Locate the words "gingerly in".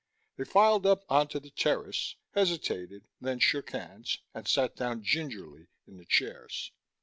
5.03-5.97